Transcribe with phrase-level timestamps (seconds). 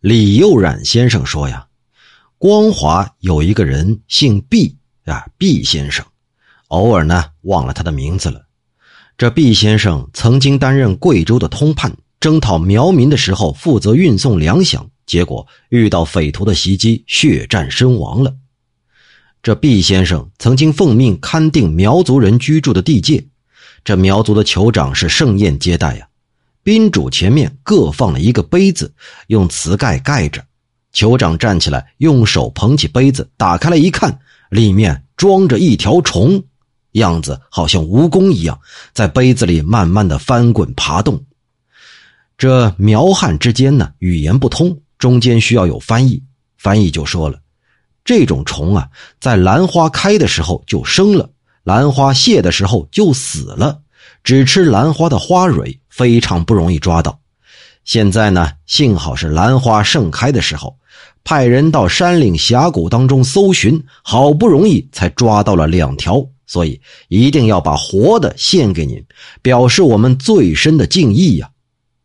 [0.00, 1.66] 李佑冉先生说呀，
[2.36, 4.76] 光华有一个人姓毕
[5.06, 6.04] 啊，毕先生，
[6.68, 8.42] 偶尔呢忘了他的名字了。
[9.16, 18.36] 这毕先生曾经担任贵州的通判，征讨苗民的时候负责运送粮饷，结果遇到匪徒的袭击，血战身亡了。
[19.42, 23.26] 这毕先生曾经奉命勘定苗族人居住的地界，
[23.82, 26.06] 这苗族的酋长是盛宴接待呀。
[26.66, 28.92] 宾主前面各放了一个杯子，
[29.28, 30.44] 用瓷盖盖着。
[30.92, 34.18] 酋长站起来，用手捧起杯子，打开来一看，
[34.50, 36.42] 里面装着一条虫，
[36.90, 38.58] 样子好像蜈蚣一样，
[38.92, 41.24] 在杯子里慢慢的翻滚爬动。
[42.36, 46.20] 这苗汉之间呢，语言不通，中间需要有翻译。
[46.58, 47.38] 翻译就说了。
[48.04, 48.88] 这种虫啊，
[49.20, 51.30] 在兰花开的时候就生了，
[51.62, 53.82] 兰花谢的时候就死了，
[54.24, 57.18] 只吃兰花的花蕊，非常不容易抓到。
[57.84, 60.76] 现在呢，幸好是兰花盛开的时候，
[61.24, 69.02] 派人到山岭峡谷当中搜寻，好不容易才抓到了两条，所以一定要把活的献给您，
[69.40, 71.48] 表示我们最深的敬意呀。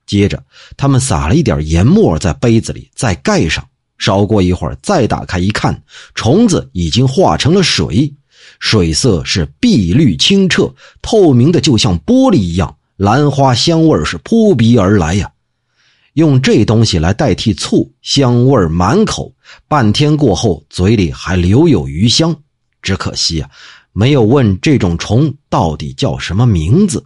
[0.06, 0.42] 接着，
[0.78, 3.68] 他们撒了一点盐末在杯子里，再盖上。
[3.98, 5.84] 烧过一会儿，再打开一看，
[6.16, 8.12] 虫子已经化成了水，
[8.60, 15.32] 水色是碧绿清澈，透明的就像玻璃一样，兰花香味是扑鼻而来呀。
[16.14, 19.34] 用这东西来代替醋，香味满口，
[19.68, 22.36] 半天过后嘴里还留有余香。
[22.80, 23.50] 只可惜啊，
[23.92, 27.04] 没有问这种虫到底叫什么名字。